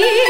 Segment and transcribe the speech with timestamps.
[0.00, 0.29] see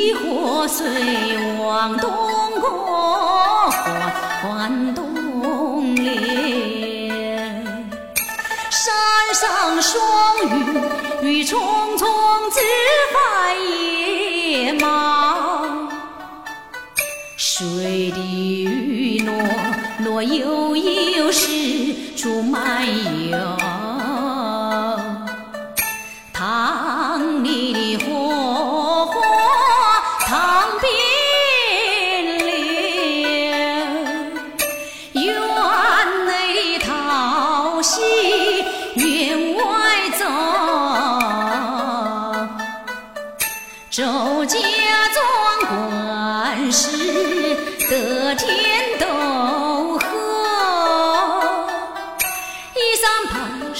[0.00, 0.86] 一河水
[1.58, 2.10] 往东
[2.58, 3.70] 过，
[4.94, 6.10] 东流。
[8.70, 8.94] 山
[9.34, 10.00] 上霜
[10.42, 10.48] 雨
[11.20, 11.60] 云重
[11.98, 12.08] 重，
[12.50, 12.60] 枝
[13.12, 15.36] 繁叶茂。
[17.36, 19.32] 水的路，
[20.02, 22.86] 路悠悠，四处漫
[23.28, 23.36] 游。
[26.32, 27.69] 塘里。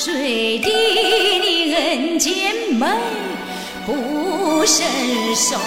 [0.02, 0.70] 水滴，
[1.43, 2.87] 你人间美
[3.85, 4.87] 不胜
[5.37, 5.58] 收。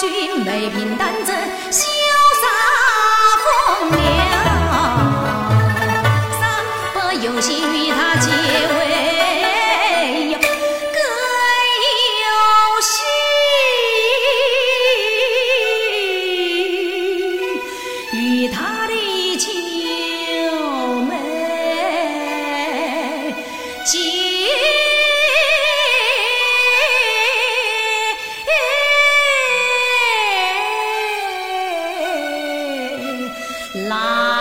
[0.00, 1.36] 君眉平淡正
[1.70, 1.84] 潇
[2.40, 2.46] 洒
[3.44, 4.19] 空流
[34.02, 34.39] Ah.